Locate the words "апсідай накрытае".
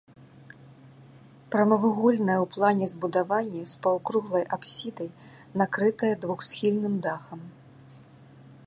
4.59-6.11